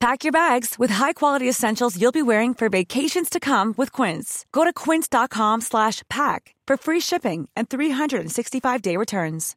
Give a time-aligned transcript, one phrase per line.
[0.00, 4.44] Pack your bags with high-quality essentials you'll be wearing for vacations to come with Quince.
[4.52, 9.56] Go to quince.com slash pack for free shipping and 365-day returns.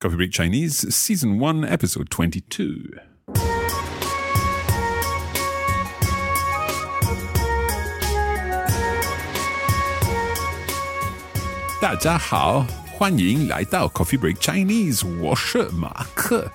[0.00, 3.00] Coffee Break Chinese, Season 1, Episode 22.
[11.80, 16.50] 大家好，欢迎来到 Coffee Break Chinese，我是马克。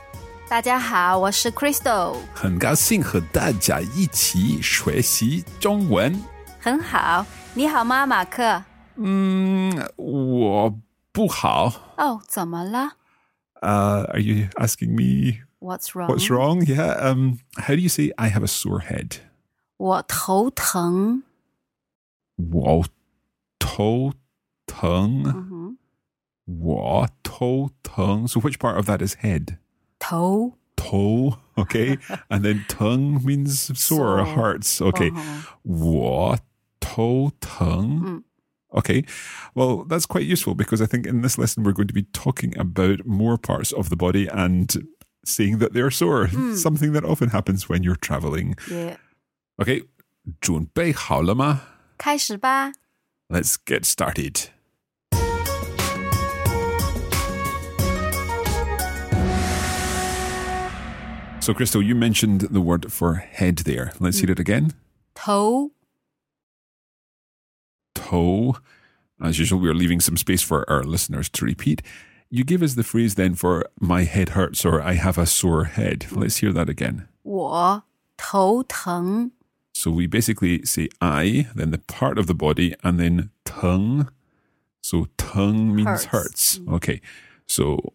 [0.48, 6.18] 大家好，我是 Crystal，很高兴和大家一起学习中文。
[6.58, 8.64] 很好，你好吗，马克？
[8.96, 10.78] 嗯，我
[11.12, 11.94] 不好。
[11.98, 12.92] 哦，怎么了
[13.60, 16.08] Uh, are you asking me？What's wrong?
[16.08, 16.62] what's wrong?
[16.64, 16.94] Yeah.
[16.96, 19.18] Um, how do you say I have a sore head?
[19.76, 21.24] 我头疼。
[22.36, 22.86] 我
[23.58, 24.12] 头
[24.66, 25.76] 疼。
[26.46, 28.26] 我头疼.
[28.26, 29.58] So which part of that is head?
[30.07, 31.97] 头 Toe, okay,
[32.29, 34.25] and then tongue means sore, Sore.
[34.25, 34.81] hurts.
[34.81, 36.37] Okay, 嗯哼我
[36.81, 38.01] 头疼.
[38.01, 38.23] Mm.
[38.75, 39.05] Okay,
[39.53, 42.57] well, that's quite useful because I think in this lesson we're going to be talking
[42.57, 44.75] about more parts of the body and
[45.23, 48.55] saying that they're sore, something that often happens when you're traveling.
[48.69, 48.97] 也
[49.61, 49.83] Okay,
[50.41, 51.61] 准备好了吗?
[51.97, 52.71] 开始吧。
[53.29, 54.49] Let's get started.
[61.47, 63.91] So, Crystal, you mentioned the word for head there.
[63.99, 64.73] Let's hear it again.
[65.13, 65.71] 头
[67.93, 68.55] Toe.
[69.21, 71.81] As usual, we're leaving some space for our listeners to repeat.
[72.29, 75.65] You give us the phrase then for my head hurts or I have a sore
[75.65, 76.07] head.
[76.11, 77.07] Let's hear that again.
[77.23, 77.83] 我
[78.17, 79.31] 头疼。
[79.73, 84.09] So we basically say I, then the part of the body, and then tongue.
[84.81, 86.57] So tongue means hurts.
[86.57, 86.61] Hurts.
[86.67, 87.01] Okay.
[87.47, 87.93] So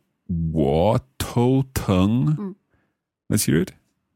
[0.53, 2.55] 我头疼.
[3.33, 3.73] Let's hear it.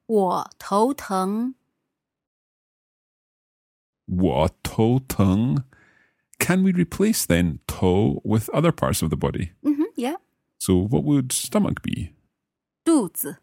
[0.06, 1.54] 我头疼。
[4.06, 5.64] 我头疼.
[6.38, 9.52] Can we replace then toe with other parts of the body?
[9.62, 10.16] 嗯哼，Yeah，
[10.58, 12.14] So what would stomach be?
[12.84, 13.38] 肚子。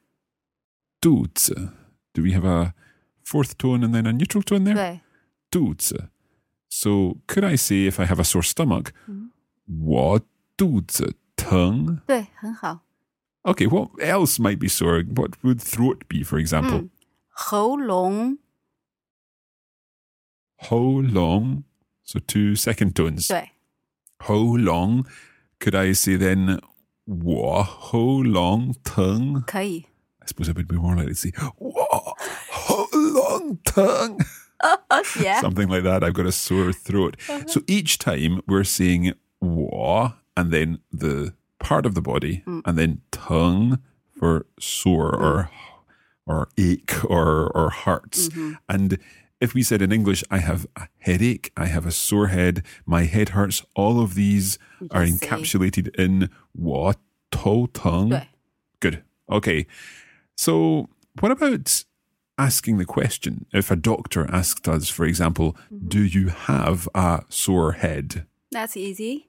[0.99, 1.71] 肚子.
[2.13, 2.73] Do we have a
[3.23, 4.75] fourth tone and then a neutral tone there?
[4.75, 4.99] 对，
[5.49, 6.09] 肚子.
[6.67, 8.91] So could I say if I have a sore stomach,
[9.65, 10.21] 我
[10.57, 12.01] 肚子疼?
[12.05, 12.81] 对，很好。
[13.45, 15.01] Okay, what else might be sore?
[15.01, 16.89] What would throat be, for example?
[17.29, 18.37] 喉咙。
[20.57, 21.63] 喉咙.
[22.03, 23.27] So two second tones.
[23.27, 23.51] 对，
[24.19, 25.05] 喉咙.
[25.59, 26.59] Could I say then,
[27.05, 29.41] 我喉咙疼?
[29.47, 29.85] 可以。
[30.21, 32.15] I suppose I would be more likely to say, 我
[32.51, 34.17] 喉咙疼.
[35.15, 36.03] Yeah， something like that.
[36.03, 37.15] I've got a sore throat.
[37.47, 41.33] So each time we're saying 我 and then the
[41.64, 42.60] part of the body, mm.
[42.64, 43.80] and then tongue
[44.16, 45.22] for sore mm.
[45.22, 45.50] or
[46.26, 48.28] or ache or or hurts.
[48.28, 48.52] Mm-hmm.
[48.68, 48.98] And
[49.40, 53.04] if we said in English, I have a headache, I have a sore head, my
[53.04, 54.58] head hurts, all of these
[54.90, 56.04] are encapsulated say.
[56.04, 56.98] in what
[57.30, 58.10] tongue.
[58.10, 58.26] Good.
[58.80, 59.02] Good.
[59.30, 59.66] Okay.
[60.36, 60.88] So
[61.20, 61.84] what about
[62.38, 63.46] asking the question?
[63.52, 65.88] If a doctor asked us, for example, mm-hmm.
[65.88, 68.26] do you have a sore head?
[68.50, 69.28] That's easy.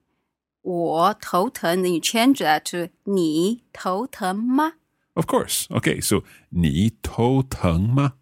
[0.64, 4.74] 我头疼，你 change that to 你头疼吗？
[5.14, 5.64] Of course.
[5.68, 6.00] Okay.
[6.00, 8.14] So, 你头疼吗?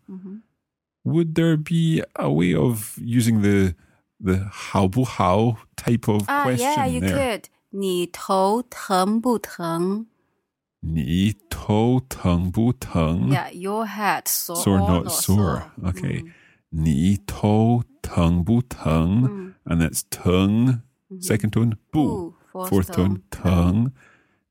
[1.04, 3.74] Would there be a way of using the
[4.20, 7.14] the 好不好 type of Ah, question yeah, you there?
[7.40, 7.44] could.
[7.70, 10.06] 你头疼不疼
[10.80, 13.30] 你头疼不疼?
[13.30, 14.56] Yeah, your head sore.
[14.62, 15.62] sore, or not sore.
[15.82, 16.24] Okay.
[16.70, 19.54] 你头疼不疼?
[19.64, 20.80] And that's tongue,
[21.13, 21.21] Mm-hmm.
[21.21, 22.35] Second tone, bu.
[22.51, 23.93] Fourth, Fourth tone, tung.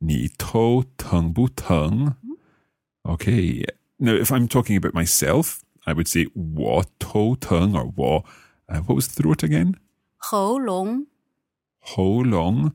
[0.00, 2.16] Ni to, tung bu tung.
[2.24, 3.12] Mm-hmm.
[3.12, 3.64] Okay.
[3.98, 8.22] Now, if I'm talking about myself, I would say wa to tung or wa.
[8.68, 9.76] Uh, what was throat again?
[10.30, 11.06] Ho long.
[11.80, 12.74] Ho long.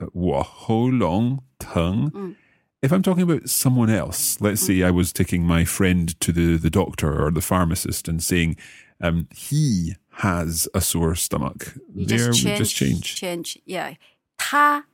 [0.00, 1.42] Uh, wa ho long.
[1.60, 2.36] Mm.
[2.80, 4.88] If I'm talking about someone else, let's say mm-hmm.
[4.88, 8.56] I was taking my friend to the, the doctor or the pharmacist and saying,
[9.00, 11.73] um, he has a sore stomach.
[11.95, 13.15] You there just we change, just change.
[13.15, 13.61] change.
[13.65, 13.95] Yeah.
[14.37, 14.85] 他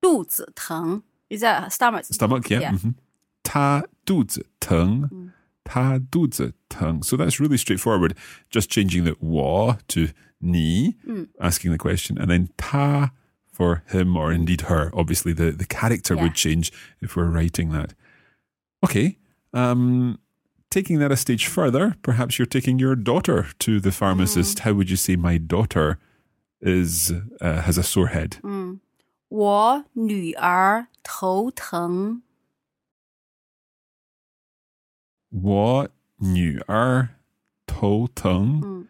[0.00, 2.04] 肚子疼 Is that stomach?
[2.04, 2.60] Stomach, yeah.
[2.60, 2.72] Yeah.
[2.78, 2.94] mhm.
[3.42, 5.32] 他肚子疼,
[5.64, 7.02] 他肚子疼.
[7.02, 8.14] So that's really straightforward.
[8.50, 10.08] Just changing the 我 to
[10.40, 10.94] 你,
[11.40, 13.12] asking the question, and then ta
[13.50, 14.90] for him or indeed her.
[14.94, 16.22] Obviously, the, the character Yeah.
[16.24, 16.70] would change
[17.00, 17.94] if we're writing that.
[18.84, 19.16] Okay.
[19.54, 20.18] Um,
[20.70, 24.60] taking that a stage further, perhaps you're taking your daughter to the pharmacist.
[24.60, 25.98] How would you say my daughter
[26.60, 28.38] is uh, has a sore head?
[29.28, 32.22] 我女儿头疼。
[35.30, 35.88] 我
[36.18, 37.08] 女儿
[37.66, 38.86] 头疼.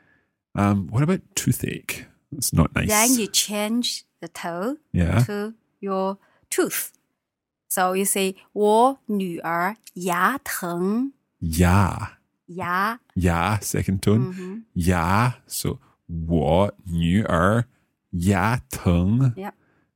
[0.55, 2.07] Um, what about toothache?
[2.31, 2.89] That's not nice.
[2.89, 5.25] Then you change the 头 Yeah.
[5.25, 6.19] to your
[6.51, 6.91] tooth.
[7.69, 11.13] So you say 我女儿牙疼。
[11.41, 12.09] Yeah.
[12.47, 14.65] 牙 Yeah, second tone.
[14.75, 15.33] Yeah.
[15.47, 17.65] So 我女儿
[18.11, 19.33] 牙疼.
[19.37, 19.53] Yeah.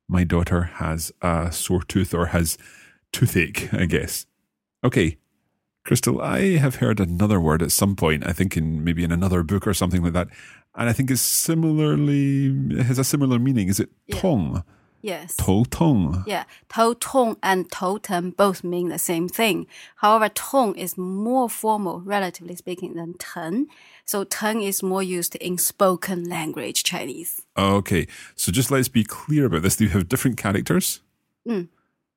[0.09, 2.57] My daughter has a sore tooth or has
[3.13, 4.25] toothache, I guess.
[4.83, 5.19] Okay.
[5.85, 9.43] Crystal, I have heard another word at some point, I think in maybe in another
[9.43, 10.29] book or something like that.
[10.75, 12.47] And I think it's similarly
[12.79, 13.69] it has a similar meaning.
[13.69, 14.21] Is it Yeah.
[14.21, 14.65] tong?
[15.03, 15.37] Yes.
[15.37, 16.25] 头痛.
[16.27, 19.67] Yeah, 头痛 and 头疼 both mean the same thing.
[20.03, 23.69] However, 痛 is more formal, relatively speaking, than 疼.
[24.05, 27.43] So 疼 is more used in spoken language Chinese.
[27.57, 29.81] Okay, so just let's be clear about this.
[29.81, 31.01] You have different characters,
[31.47, 31.69] and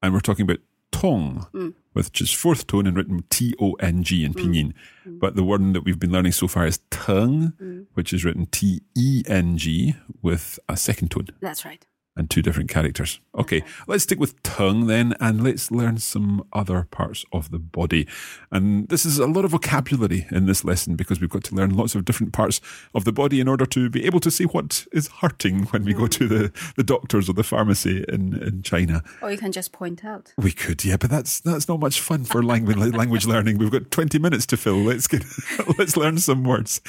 [0.02, 0.60] we're talking about
[0.92, 1.46] tong,
[1.94, 4.74] which is fourth tone and written T O N G in pinyin.
[5.06, 7.54] But the word that we've been learning so far is tung,
[7.94, 11.86] which is written T E N G with a second tone That's right.
[12.17, 13.21] and two different characters.
[13.35, 18.07] Okay, let's stick with tongue then, and let's learn some other parts of the body.
[18.51, 21.77] And this is a lot of vocabulary in this lesson because we've got to learn
[21.77, 22.61] lots of different parts
[22.95, 25.93] of the body in order to be able to see what is hurting when we
[25.93, 29.03] go to the, the doctors or the pharmacy in, in China.
[29.21, 30.33] Or you can just point out.
[30.39, 33.59] We could, yeah, but that's that's not much fun for language language learning.
[33.59, 34.77] We've got twenty minutes to fill.
[34.77, 35.25] Let's get
[35.79, 36.81] let's learn some words.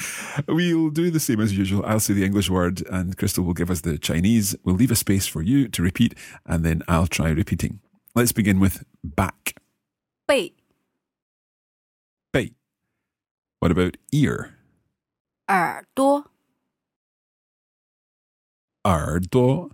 [0.46, 1.84] We'll do the same as usual.
[1.84, 4.56] I'll say the English word, and Crystal will give us the Chinese.
[4.64, 6.13] We'll leave a space for you to repeat,
[6.45, 7.79] and then I'll try repeating.
[8.13, 9.55] Let's begin with back.
[10.27, 10.53] 背
[12.31, 12.51] Bei.
[13.59, 14.53] What about ear?
[15.47, 16.31] 耳朵
[18.83, 19.71] 耳朵.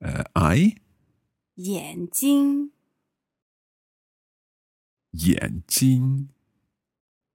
[0.00, 0.76] Uh, eye.
[1.56, 2.72] 眼睛
[5.12, 6.28] 眼睛.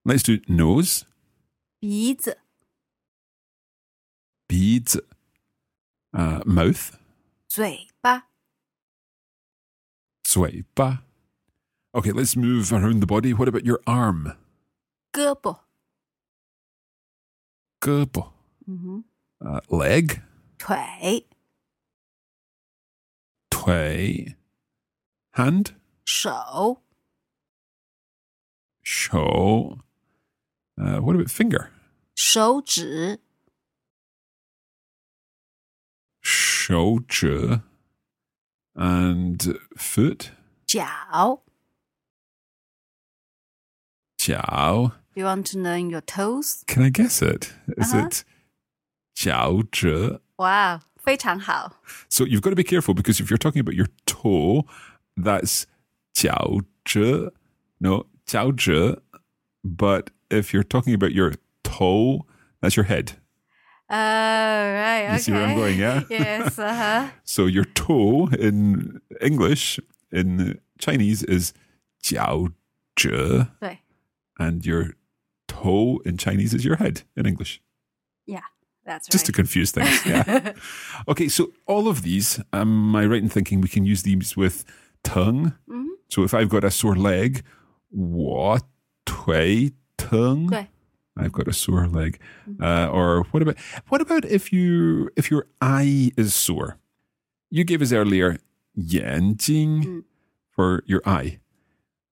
[0.04, 1.04] Let's do nose.
[1.80, 2.40] 鼻子
[4.48, 5.08] 鼻子.
[6.14, 6.98] Uh, mouth.
[7.48, 8.24] 嘴巴
[10.24, 11.04] 嘴巴.
[11.94, 13.34] Okay, let's move around the body.
[13.34, 14.36] What about your arm?
[15.14, 15.60] 胳膊
[17.80, 18.32] 胳膊.
[19.40, 20.22] Uh, leg.
[20.58, 21.26] 腿
[23.50, 24.36] Tui.
[25.34, 25.76] Hand.
[26.06, 26.82] 手
[28.84, 29.80] Show.
[30.78, 31.70] Uh, what about finger?
[32.16, 33.20] 手指
[36.60, 37.00] Show.
[38.76, 40.32] And foot.
[40.68, 41.40] 脚
[44.20, 44.92] Jiao.
[45.16, 46.64] You want to learn your toes?
[46.68, 47.54] Can I guess it?
[47.78, 48.08] Is Uh-huh.
[48.08, 48.24] it
[49.16, 50.20] jiao zhe?
[50.38, 51.72] Wow, 非常好
[52.10, 54.66] So you've got to be careful because if you're talking about your toe,
[55.16, 55.66] that's
[56.16, 57.30] jiao zhe.
[57.80, 58.98] No, jiao zhe.
[59.64, 61.34] But if you're talking about your
[61.64, 62.26] toe,
[62.62, 63.14] that's your head.
[63.90, 65.04] Oh, right.
[65.06, 65.14] Okay.
[65.14, 66.02] You see where I'm going, yeah?
[66.10, 66.58] yes.
[66.58, 67.10] Uh-huh.
[67.24, 69.80] So your toe in English,
[70.12, 71.54] in Chinese, is
[72.04, 72.52] jiao
[73.00, 73.80] zhe, 对
[74.40, 74.96] and your
[75.48, 77.62] toe in Chinese is your head in English.
[78.26, 78.42] Yeah,
[78.86, 79.36] that's Just to right.
[79.36, 80.04] confuse things.
[80.06, 80.54] Yeah.
[81.08, 84.66] okay, so all of these, am I right in thinking we can use these with
[85.04, 85.54] tongue?
[85.70, 85.86] Mhm.
[86.10, 87.44] So if I've got a sore leg,
[87.92, 88.60] 我
[89.06, 90.48] 腿疼.
[90.50, 90.68] 对
[91.18, 92.20] I've got a sore leg.
[92.62, 93.56] Uh, or what about
[93.90, 96.78] what about if you if your eye is sore?
[97.50, 98.38] You gave us earlier
[98.76, 100.04] 眼睛 Mm.
[100.52, 101.40] for your eye.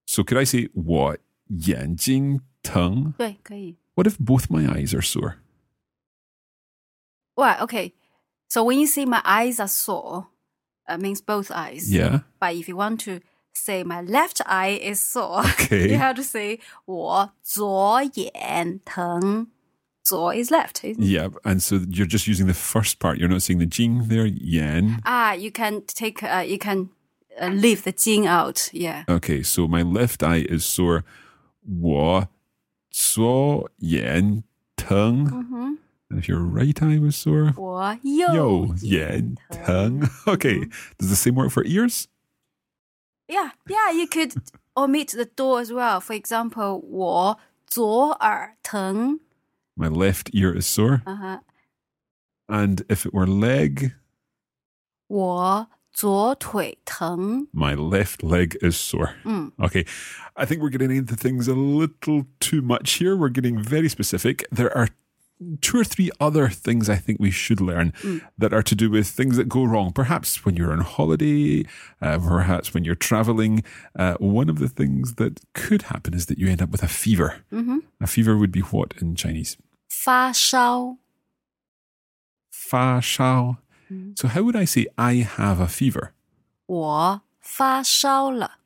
[0.06, 3.14] So could I say 我眼睛疼?
[3.18, 3.76] 对，可以。
[3.96, 5.36] What if both my eyes are sore?
[7.36, 7.94] Well, okay.
[8.48, 10.28] So when you say my eyes are sore,
[10.88, 11.92] it means both eyes.
[11.92, 12.22] Yeah.
[12.40, 13.20] But if you want to
[13.58, 15.92] say my left eye is sore, Okay.
[15.92, 19.48] you have to say 我左眼疼。
[20.04, 20.84] 左 is left.
[20.84, 21.08] Isn't it?
[21.08, 23.18] Yeah, and so you're just using the first part.
[23.20, 25.00] You're not saying the jing there, yen.
[25.06, 26.22] Ah, you can take.
[26.22, 26.90] Uh, you can
[27.42, 28.70] uh, leave the jing out.
[28.74, 29.06] Yeah.
[29.08, 31.06] Okay, so my left eye is sore.
[31.82, 32.28] 我
[32.92, 34.44] 左眼
[34.76, 35.26] 疼.
[35.26, 35.76] Mm-hmm.
[36.10, 40.02] And if your right eye was sore, 我右右眼疼。
[40.02, 40.10] 疼.
[40.26, 40.68] Okay,
[41.00, 42.08] does the same work for ears?
[43.28, 43.92] Yeah, yeah.
[43.92, 44.34] You could
[44.76, 46.00] omit the door as well.
[46.02, 49.20] For example, 我左耳疼。
[49.76, 51.02] My left ear is sore.
[51.06, 51.40] Uh huh.
[52.48, 53.94] And if it were leg,
[55.08, 57.48] 我左腿疼。
[57.54, 59.16] my left leg is sore.
[59.60, 59.86] Okay.
[60.36, 63.16] I think we're getting into things a little too much here.
[63.16, 64.46] We're getting very specific.
[64.52, 64.90] There are
[65.62, 67.92] two or three other things I think we should learn
[68.38, 69.92] that are to do with things that go wrong.
[69.92, 71.66] Perhaps when you're on holiday,
[72.02, 73.64] uh, perhaps when you're traveling.
[73.98, 76.88] Uh, one of the things that could happen is that you end up with a
[76.88, 77.44] fever.
[78.00, 79.58] A fever would be what in Chinese?
[79.90, 80.98] 发烧，
[82.50, 83.58] Fa shao.
[84.16, 86.14] So how would I say I have a fever?
[86.66, 88.60] 我发烧了。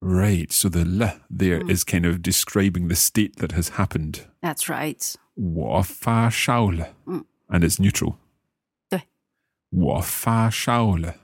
[0.00, 0.52] Right.
[0.52, 4.26] So the le there is kind of describing the state that has happened.
[4.42, 5.16] That's right.
[5.38, 6.94] 我发烧了.
[7.06, 8.16] And it's neutral.
[8.88, 9.02] 对。
[9.70, 11.16] 我发烧了.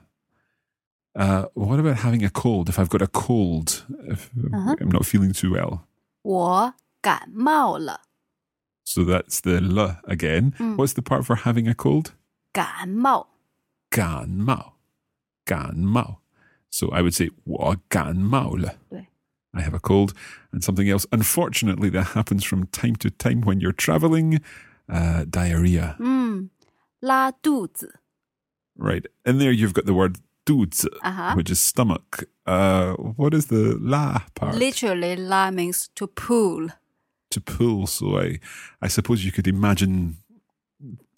[1.13, 2.69] Uh, what about having a cold?
[2.69, 5.79] If I've got a cold, if I'm not feeling too well.
[6.21, 8.01] 我感冒了。
[8.85, 10.53] So that's the le again.
[10.77, 12.11] What's the part for having a cold?
[12.53, 13.27] 感冒，
[13.89, 14.73] 感冒.
[15.45, 16.19] 感冒.
[16.69, 19.07] So I would say 我感冒了.对，
[19.55, 20.13] I have a cold
[20.53, 21.05] and something else.
[21.11, 24.39] Unfortunately, that happens from time to time when you're traveling.
[24.89, 25.95] Uh, diarrhea.
[25.99, 26.49] 嗯，
[27.01, 27.99] 拉肚子。
[28.77, 29.05] Right.
[29.25, 31.33] In there, you've got the word 肚子, Uh-huh.
[31.35, 32.25] which is stomach.
[32.45, 34.55] Uh, what is the la part?
[34.55, 36.69] Literally, 拉 means to pull.
[37.29, 37.87] to pull.
[37.87, 38.39] So I,
[38.81, 40.17] I suppose you could imagine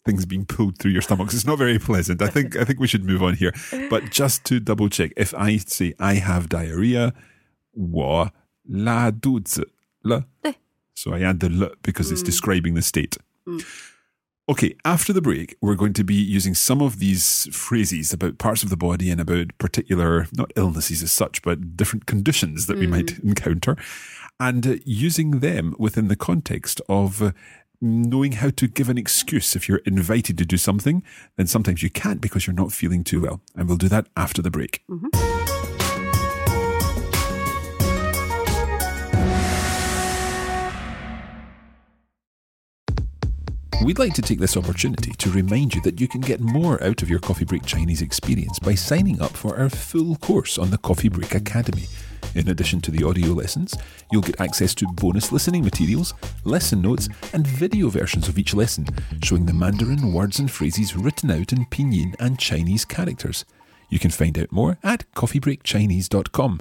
[0.06, 1.34] things being pulled through your stomachs.
[1.34, 2.22] It's not very pleasant.
[2.22, 3.54] I think I think we should move on here.
[3.90, 7.14] But just to double check, if I say I have diarrhea,
[7.78, 8.34] 我
[8.64, 10.26] 拉肚子了.
[10.42, 10.56] 对。
[10.96, 13.18] So I add the l because it's describing the state.
[14.50, 18.62] Okay, after the break, we're going to be using some of these phrases about parts
[18.62, 22.86] of the body and about particular, not illnesses as such, but different conditions that we
[22.86, 23.78] might encounter,
[24.42, 27.32] and uh, using them within the context of uh,
[27.80, 29.56] knowing how to give an excuse.
[29.56, 31.04] If you're invited to do something,
[31.38, 33.42] then sometimes you can't because you're not feeling too well.
[33.56, 34.84] And we'll do that after the break.
[43.83, 47.01] We'd like to take this opportunity to remind you that you can get more out
[47.01, 50.79] of your Coffee Break Chinese experience by signing up for our full course on the
[50.79, 51.85] Coffee Break Academy.
[52.35, 53.77] In addition to the audio lessons,
[54.11, 56.13] you'll get access to bonus listening materials,
[56.45, 58.87] lesson notes, and video versions of each lesson,
[59.23, 63.45] showing the Mandarin words and phrases written out in Pinyin and Chinese characters.
[63.91, 66.61] You can find out more at coffeebreakchinese.com.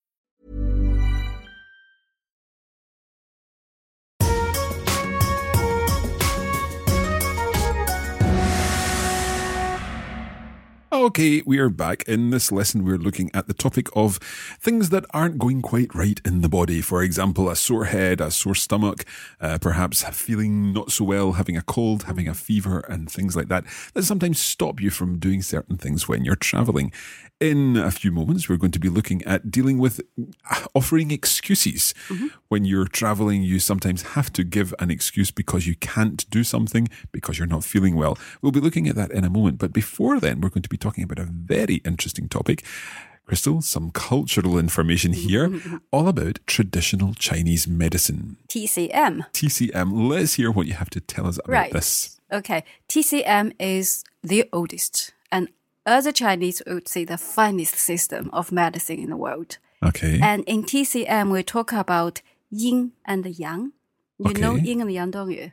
[11.01, 12.03] Okay, we are back.
[12.07, 14.17] In this lesson, we're looking at the topic of
[14.61, 16.79] things that aren't going quite right in the body.
[16.79, 19.03] For example, a sore head, a sore stomach,
[19.39, 23.47] uh, perhaps feeling not so well, having a cold, having a fever, and things like
[23.47, 23.63] that,
[23.95, 26.91] that sometimes stop you from doing certain things when you're traveling.
[27.41, 29.99] In a few moments, we're going to be looking at dealing with
[30.75, 31.95] offering excuses.
[32.07, 32.27] Mm-hmm.
[32.49, 36.87] When you're traveling, you sometimes have to give an excuse because you can't do something
[37.11, 38.15] because you're not feeling well.
[38.43, 39.57] We'll be looking at that in a moment.
[39.57, 42.63] But before then, we're going to be talking about a very interesting topic.
[43.25, 45.27] Crystal, some cultural information mm-hmm.
[45.27, 45.77] here, mm-hmm.
[45.91, 48.37] all about traditional Chinese medicine.
[48.49, 49.25] TCM.
[49.33, 51.73] TCM, let's hear what you have to tell us about Right.
[51.73, 52.19] this.
[52.31, 52.63] Okay.
[52.87, 55.13] TCM is the oldest
[55.91, 59.57] as a Chinese we would say the finest system of medicine in the world.
[59.83, 60.19] Okay.
[60.21, 63.73] And in TCM we talk about yin and yang.
[64.19, 65.51] You know yin and yang, don't you?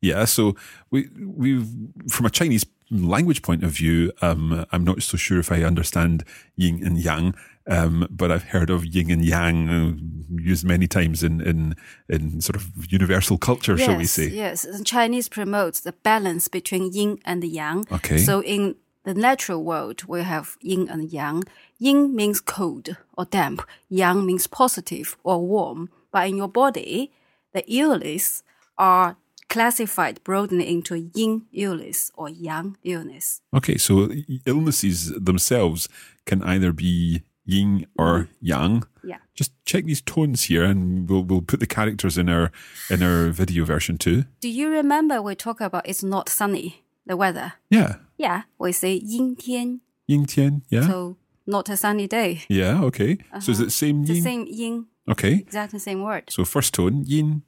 [0.00, 0.54] Yeah, so
[0.90, 1.64] we we
[2.08, 6.24] from a Chinese language point of view, um, I'm not so sure if I understand
[6.54, 7.34] yin and yang,
[7.68, 11.74] um, but I've heard of yin and yang uh, used many times in, in,
[12.08, 14.28] in sort of universal culture, shall we yes, say.
[14.28, 14.64] yes.
[14.64, 17.86] And Chinese promotes the balance between yin and yang.
[17.90, 18.18] Okay.
[18.18, 18.76] So in
[19.06, 21.44] the natural world, we have yin and yang.
[21.78, 23.62] Yin means cold or damp.
[23.88, 25.88] Yang means positive or warm.
[26.10, 27.12] But in your body,
[27.54, 28.42] the illness
[28.76, 29.16] are
[29.48, 33.40] classified broadly into yin illness or yang illness.
[33.54, 34.10] Okay, so
[34.44, 35.88] illnesses themselves
[36.24, 38.32] can either be yin or mm-hmm.
[38.40, 38.82] yang.
[39.04, 39.18] Yeah.
[39.36, 42.50] Just check these tones here, and we'll we'll put the characters in our
[42.90, 44.24] in our video version too.
[44.40, 47.52] Do you remember we talk about it's not sunny, the weather?
[47.70, 50.61] Yeah, Yeah, we say 阴天, yin tian.
[50.69, 52.41] Yeah, so not a sunny day.
[52.49, 52.81] yeah.
[52.83, 53.17] Okay.
[53.39, 54.23] So is it same It's the yin?
[54.23, 55.33] same yin, Okay.
[55.41, 56.29] exactly same word.
[56.29, 57.41] So first tone yin.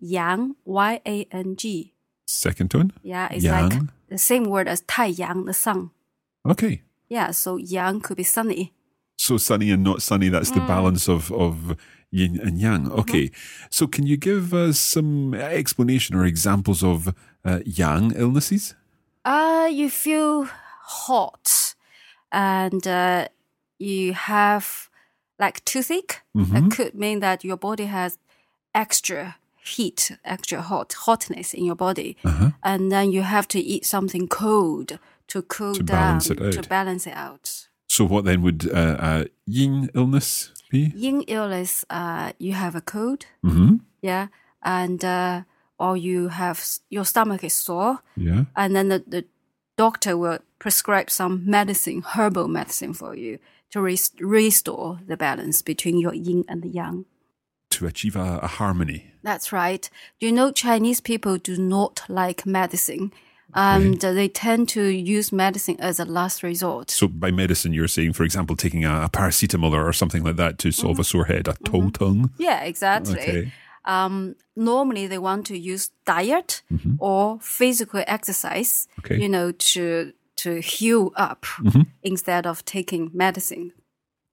[0.00, 1.94] Yang, Y A N G.
[2.26, 2.92] Second tone.
[3.02, 3.88] Yeah, it's like Yang.
[4.10, 5.90] the same word as 太阳, the sun.
[6.46, 6.82] Okay.
[7.08, 8.72] Yeah, so yang could be sunny.
[9.16, 10.28] So sunny and not sunny.
[10.28, 10.54] That's Mm.
[10.54, 11.74] the balance of of
[12.12, 12.84] yin and yang.
[12.84, 13.00] Mm-hmm.
[13.00, 13.30] Okay.
[13.70, 17.08] So can you give us some explanation or examples of
[17.44, 18.74] uh, yang illnesses?
[19.25, 20.47] Uh, you feel
[20.81, 21.75] hot
[22.31, 23.27] and uh,
[23.79, 24.89] you have
[25.39, 26.21] like toothache.
[26.35, 28.17] That could mean that your body has
[28.73, 32.17] extra heat, extra hot, hotness in your body.
[32.25, 32.51] Uh-huh.
[32.63, 36.69] And then you have to eat something cold to cool To down, balance it to
[36.69, 37.67] balance it out.
[37.87, 40.91] So what then would uh, uh, yin illness be?
[40.95, 43.75] Yin illness, uh, you have a cold, Mm-hmm.
[44.01, 44.27] yeah,
[44.61, 45.41] and uh,
[45.83, 48.45] or you have your stomach is sore, Yeah.
[48.55, 49.25] and then the, the
[49.75, 53.39] doctor will prescribe some medicine, herbal medicine for you
[53.71, 57.05] to res- restore the balance between your yin and the yang.
[57.71, 59.11] To achieve a, a harmony.
[59.23, 59.89] That's right.
[60.19, 63.11] You know, Chinese people do not like medicine,
[63.53, 66.91] and they tend to use medicine as a last resort.
[66.91, 70.59] So by medicine, you're saying, for example, taking a, a paracetamol or something like that
[70.59, 71.01] to solve mm-hmm.
[71.01, 71.89] a sore head, a mm-hmm.
[71.89, 72.31] toe tongue.
[72.37, 73.19] Yeah, exactly.
[73.19, 73.51] Okay.
[73.85, 76.61] Um, normally, they want to use diet
[76.99, 79.19] or physical exercise, Okay.
[79.21, 81.45] you know, to to heal up
[82.01, 83.71] instead of taking medicine.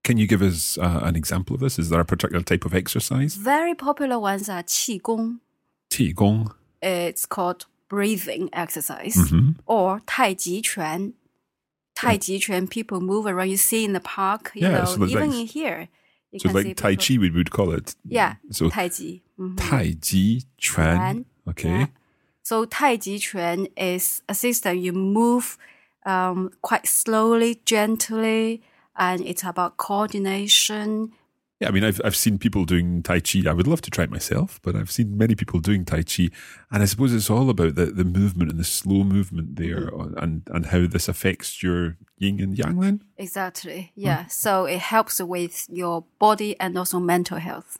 [0.02, 1.78] Can you give us uh, an example of this?
[1.78, 3.34] Is there a particular type of exercise?
[3.34, 5.40] Very popular ones are qigong.
[5.90, 6.54] Qigong.
[6.82, 9.56] It's called breathing exercise Mhm.
[9.66, 11.14] or tai chi chuan.
[11.94, 13.50] Tai chi chuan, people move around.
[13.50, 15.88] You see in the park, you Yeah, know, so even like- in here.
[16.38, 17.96] So like Tai Chi, we would call it.
[18.06, 19.20] Yeah, So tai chi.
[19.38, 19.56] Mhm.
[19.56, 20.96] Tai Chi Chuan.
[20.98, 21.24] Chuan.
[21.48, 21.68] Okay.
[21.70, 21.86] Yeah.
[22.42, 25.58] So Tai Chi Chuan is a system you move
[26.06, 28.62] um, quite slowly, gently,
[28.96, 31.12] and it's about coordination.
[31.61, 33.42] Yeah, I mean, I've I've seen people doing Tai Chi.
[33.46, 36.31] I would love to try it myself, but I've seen many people doing Tai Chi,
[36.73, 40.16] and I suppose it's all about the, the movement and the slow movement there, Mm-hmm.
[40.18, 42.81] and and how this affects your yin and yang.
[42.81, 43.92] Then Exactly.
[43.94, 44.27] Yeah.
[44.29, 47.79] So it helps with your body and also mental health.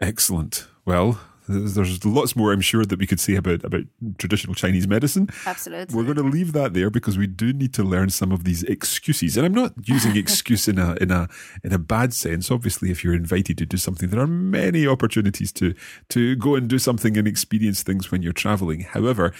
[0.00, 0.66] excellent.
[0.86, 3.82] Well, there's, lots more I'm sure that we could say about about
[4.18, 5.28] traditional Chinese medicine.
[5.46, 5.94] Absolutely.
[5.94, 8.62] We're going to leave that there because we do need to learn some of these
[8.64, 9.36] excuses.
[9.36, 11.28] And I'm not using excuse in a in a
[11.62, 12.50] in a bad sense.
[12.50, 15.74] Obviously, if you're invited to do something, there are many opportunities to
[16.10, 18.80] to go and do something and experience things when you're traveling.
[18.80, 19.32] However,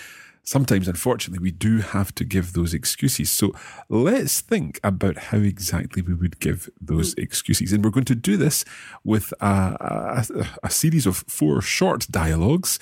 [0.45, 3.31] sometimes unfortunately we do have to give those excuses.
[3.31, 3.53] So
[3.89, 7.73] let's think about how exactly we would give those excuses.
[7.73, 8.65] And we're going to do this
[9.03, 12.79] with a, a, a series of four short dialogues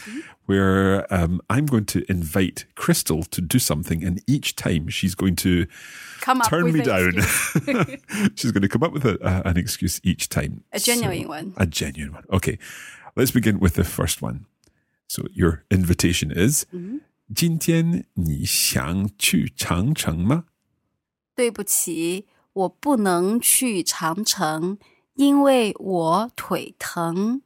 [0.46, 5.37] where um, I'm going to invite Crystal to do something, and each time she's going
[5.37, 5.66] to
[6.20, 7.12] Come up turn with me down.
[8.35, 10.64] she's going to come up with a, a, an excuse each time.
[10.72, 11.55] A genuine one.
[11.57, 12.25] A genuine one.
[12.33, 12.59] Okay.
[13.14, 14.46] Let's begin with the first one.
[15.07, 16.98] So your invitation is Mm-hmm.
[17.35, 20.45] 今天你想去长城吗？
[21.35, 24.79] 对不起，我不能去长城，
[25.14, 27.42] 因为我腿疼。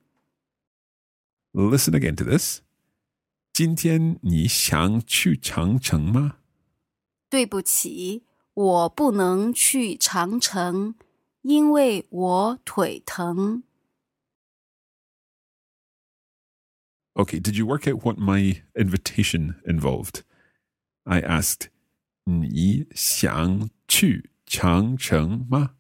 [1.53, 2.61] Listen again to this.
[3.53, 6.39] 今天你想去长城吗？
[7.31, 10.95] 对不起，我不能去长城，
[11.43, 13.63] 因为我腿疼。
[17.18, 20.24] Okay, did you work out what my invitation involved?
[21.06, 21.68] I asked,
[22.26, 25.72] 你想去长城吗?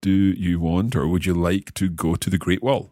[0.00, 2.90] Do you want or would you like to go to the Great Wall?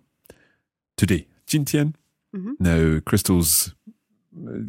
[0.97, 1.95] Today, 今天.
[2.33, 2.57] Mhm.
[2.61, 3.75] Now, Crystal's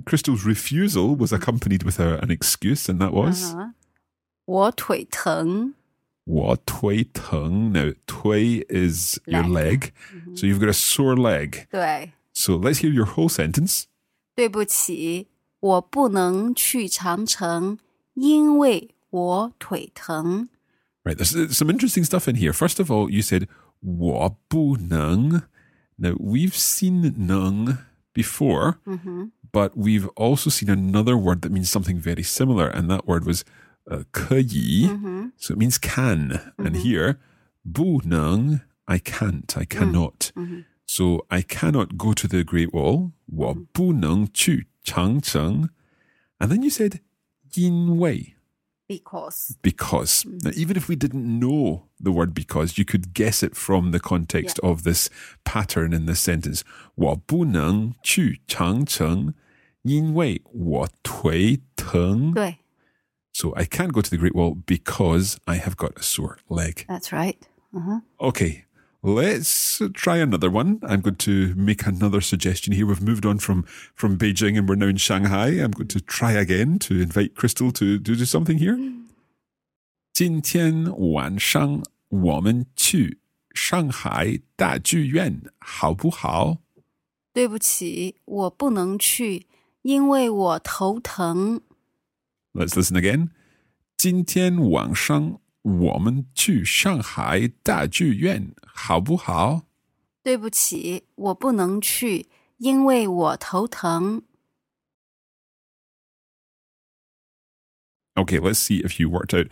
[0.05, 3.73] Crystal's refusal was accompanied with a, an excuse, and that was 嗯哼
[4.45, 5.73] 我腿疼。
[6.25, 7.71] 我腿疼.
[7.71, 9.91] Now, 腿 is your leg,
[10.23, 10.35] Leg.
[10.35, 11.67] so you've got a sore leg.
[11.69, 13.85] 对， So let's hear your whole sentence.
[14.35, 15.27] 对不起，
[15.59, 17.77] 我不能去长城，
[18.13, 20.49] 因为我腿疼。
[21.03, 22.53] Right, there's uh, some interesting stuff in here.
[22.53, 23.47] First of all, you said
[23.81, 25.43] 我不能.
[25.97, 27.79] Now, we've seen 能
[28.13, 28.77] before,
[29.51, 33.43] but we've also seen another word that means something very similar, and that word was
[33.89, 34.87] uh, 可以.
[35.37, 36.53] So it means can.
[36.57, 37.17] And here,
[37.63, 40.31] 不能, I can't, I cannot.
[40.85, 43.11] So I cannot go to the Great Wall.
[43.27, 45.69] 我不能去长城.
[46.39, 46.99] And then you said
[47.53, 48.35] 因为
[48.87, 50.25] Because because.
[50.25, 53.99] Now, even if we didn't know the word because, you could guess it from the
[54.01, 55.09] context of this
[55.45, 56.63] pattern in this sentence.
[56.95, 59.33] 我不能去长城，
[59.83, 62.33] 因为我腿疼。
[62.33, 62.57] 对
[63.33, 66.85] So I can't go to the Great Wall because I have got a sore leg.
[66.87, 67.37] ，That's right。
[68.19, 68.64] Okay,
[69.03, 70.79] let's try another one.
[70.83, 72.85] I'm going to make another suggestion here.
[72.85, 73.63] We've moved on from,
[73.95, 75.47] from Beijing and we're now in Shanghai.
[75.59, 78.77] I'm going to try again to invite Crystal to, to do something here.
[80.13, 83.19] 今天晚上我们去
[83.53, 86.57] 上海大剧院好不好？
[87.33, 89.47] 对不起，我不能去，
[89.81, 91.61] 因为我头疼。
[92.53, 93.29] Let's listen again.
[93.97, 99.67] 今天晚上 我们去上海大剧院好不好？
[100.23, 104.23] 对不起，我不能去，因为我头疼。
[108.13, 109.47] Okay, let's see if you worked out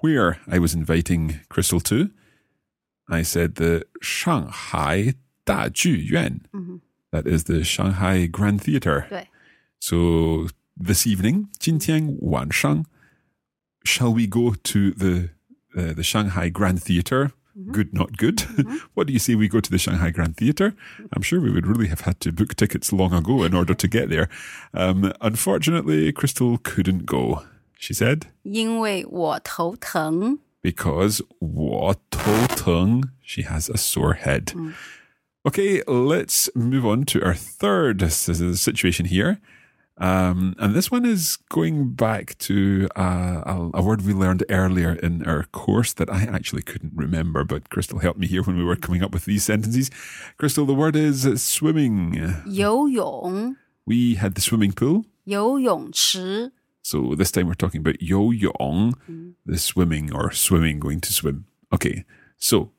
[0.00, 2.10] where I was inviting Crystal to.
[3.06, 6.40] I said the Shanghai 大剧院.
[7.10, 9.08] That is the Shanghai Grand Theatre.
[9.08, 9.28] 对，
[9.80, 12.86] So this evening, 今天晚上,
[13.82, 15.30] shall we go to the
[15.76, 17.32] uh, the Shanghai Grand Theatre?
[17.70, 18.40] Good, not good.
[18.94, 20.74] what do you say we go to the Shanghai Grand Theatre?
[21.12, 23.86] I'm sure we would really have had to book tickets long ago in order to
[23.88, 24.28] get there.
[24.72, 27.44] Um, unfortunately, Crystal couldn't go.
[27.78, 30.38] She said, 因为我头疼。
[30.62, 34.52] because 我头疼, she has a sore head.
[35.46, 39.38] Okay, let's move on to our third s- s- situation here.
[39.98, 44.92] Um, and this one is going back to uh, a, a word we learned earlier
[44.94, 48.64] in our course that I actually couldn't remember, but Crystal helped me here when we
[48.64, 49.90] were coming up with these sentences.
[50.36, 52.14] Crystal, the word is swimming.
[52.46, 53.54] 游泳，
[53.86, 55.04] We had the swimming pool.
[55.24, 56.52] 游泳池。
[56.82, 58.94] So this time we're talking about yo yong,
[59.46, 61.44] the swimming or swimming, going to swim.
[61.72, 62.04] Okay,
[62.36, 62.72] so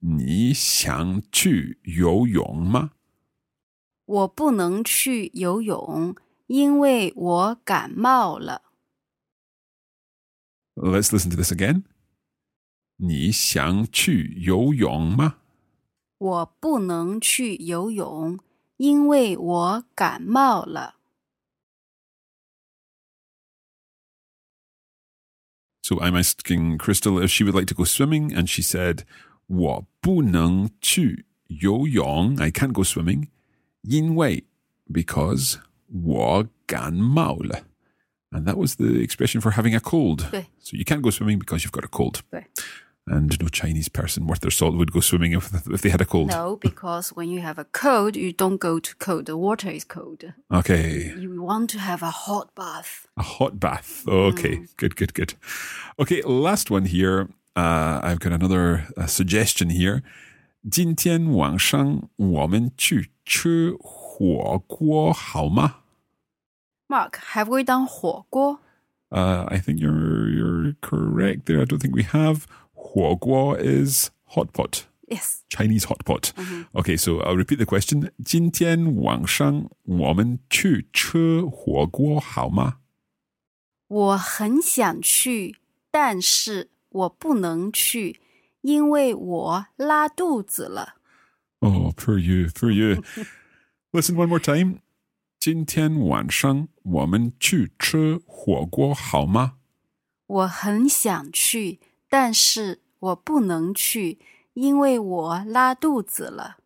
[0.00, 2.90] 你想去游泳吗？
[4.04, 6.14] 我不能去游泳，
[6.52, 8.62] 因为我感冒了。
[10.74, 11.84] Let's listen to this again.
[12.96, 15.38] 你想去游泳吗？
[16.18, 18.38] 我不能去游泳，
[18.76, 20.96] 因为我感冒了。
[25.82, 29.04] So I'm asking Crystal if she would like to go swimming, and she said,
[29.46, 32.36] 我不能去游泳.
[32.38, 33.28] I can't go swimming.
[33.82, 34.44] 因为
[34.86, 35.60] because
[35.92, 37.62] 我感冒了.
[38.30, 40.28] And that was the expression for having a cold.
[40.30, 42.20] 对 So you can't go swimming because you've got a cold.
[42.30, 42.44] 对
[43.10, 46.04] And no Chinese person worth their salt would go swimming if, if they had a
[46.04, 46.28] cold.
[46.28, 49.24] No, because when you have a cold, you don't go to cold.
[49.24, 50.24] The water is cold.
[50.52, 51.14] Okay.
[51.18, 53.06] You want to have a hot bath.
[53.16, 54.04] A hot bath.
[54.06, 55.32] Okay, good, good, good.
[55.98, 57.28] Okay, last one here.
[57.56, 60.02] Uh, I've got another uh, suggestion here.
[60.70, 65.76] 今天晚上我们去吃火锅好吗？
[66.92, 68.60] Mark, have we done 火锅?
[69.10, 71.60] Uh, I think you're you're correct there.
[71.60, 72.46] I don't think we have.
[72.74, 74.84] 火锅 is hot pot.
[75.06, 75.42] Yes.
[75.48, 76.32] Chinese hot pot.
[76.74, 78.10] Okay, so I'll repeat the question.
[78.22, 82.76] 今天晚上我们去吃火锅好吗？
[83.88, 85.56] 我很想去，
[85.90, 88.20] 但是我不能去，
[88.60, 90.96] 因为我拉肚子了。
[91.60, 93.02] Oh, poor you, poor you.
[93.92, 94.80] Listen one more time.
[95.42, 99.54] 今天晚上我们去吃火锅好吗？
[100.26, 104.18] 我很想去，但是我不能去，
[104.52, 106.56] 因为我拉肚子了。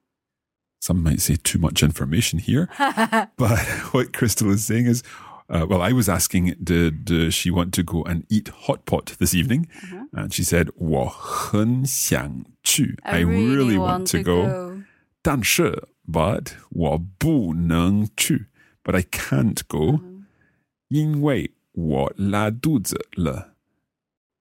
[0.81, 2.67] Some might say too much information here,
[3.37, 3.59] but
[3.93, 5.05] what Crystal is saying is,
[5.49, 9.17] uh, well, I was asking, did uh, she want to go and eat hot pot
[9.19, 9.69] this evening?
[10.13, 12.99] And she said, 我很想去.
[13.05, 14.83] I, really, want, to go.
[15.23, 18.47] 但是 but 我不能去
[18.88, 20.00] but I can't go.
[20.00, 20.24] Mm.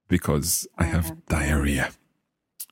[0.09, 1.91] Because I have diarrhea.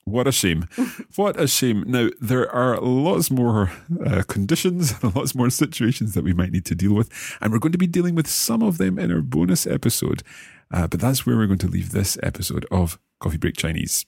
[0.05, 0.69] What a shame.
[1.17, 1.83] what a shame.
[1.89, 3.73] Now, there are lots more
[4.07, 7.11] uh, conditions, lots more situations that we might need to deal with.
[7.41, 10.23] And we're going to be dealing with some of them in our bonus episode.
[10.71, 14.07] Uh, but that's where we're going to leave this episode of Coffee Break Chinese.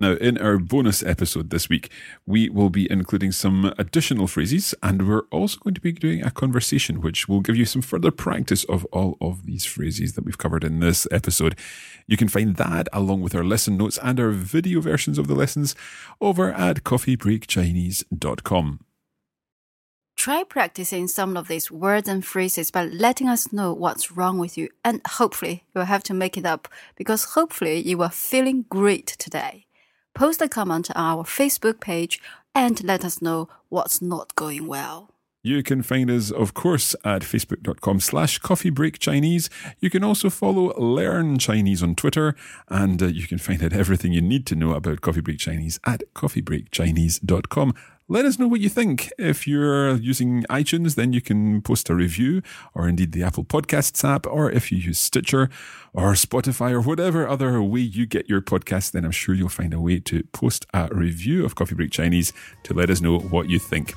[0.00, 1.90] Now, in our bonus episode this week,
[2.26, 6.32] we will be including some additional phrases, and we're also going to be doing a
[6.32, 10.38] conversation which will give you some further practice of all of these phrases that we've
[10.38, 11.56] covered in this episode.
[12.08, 15.34] You can find that along with our lesson notes and our video versions of the
[15.34, 15.76] lessons
[16.20, 18.80] over at coffeebreakchinese.com.
[20.16, 24.56] Try practicing some of these words and phrases by letting us know what's wrong with
[24.56, 29.06] you, and hopefully you'll have to make it up because hopefully you are feeling great
[29.06, 29.66] today.
[30.14, 32.20] Post a comment on our Facebook page
[32.54, 35.10] and let us know what's not going well.
[35.46, 39.50] You can find us, of course, at facebook.com slash coffee break Chinese.
[39.78, 42.34] You can also follow Learn Chinese on Twitter,
[42.70, 45.78] and uh, you can find out everything you need to know about Coffee Break Chinese
[45.84, 47.74] at coffeebreakchinese.com.
[48.11, 49.11] Let us know what you think.
[49.19, 52.41] If you're using iTunes, then you can post a review,
[52.73, 55.47] or indeed the Apple Podcasts app, or if you use Stitcher
[55.93, 59.75] or Spotify or whatever other way you get your podcast, then I'm sure you'll find
[59.75, 63.47] a way to post a review of Coffee Break Chinese to let us know what
[63.47, 63.93] you think.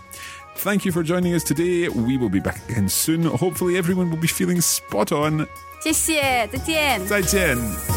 [0.56, 1.88] Thank you for joining us today.
[1.88, 3.22] We will be back again soon.
[3.24, 5.46] Hopefully, everyone will be feeling spot on.
[5.80, 7.06] 谢谢，再见。
[7.06, 7.95] 再见。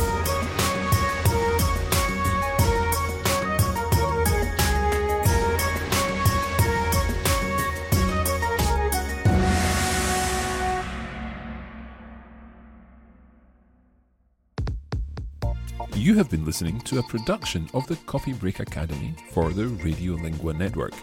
[16.01, 20.57] You have been listening to a production of the Coffee Break Academy for the Radiolingua
[20.57, 20.95] Network.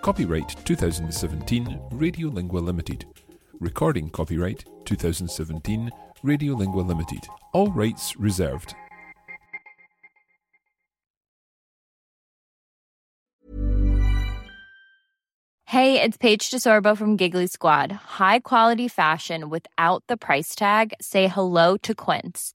[0.00, 3.04] Copyright 2017 Radiolingua Limited.
[3.60, 5.90] Recording copyright 2017
[6.24, 7.26] Radiolingua Limited.
[7.52, 8.74] All rights reserved.
[15.66, 17.92] Hey, it's Paige DeSorbo from Giggly Squad.
[17.92, 20.94] High quality fashion without the price tag.
[20.98, 22.54] Say hello to Quince.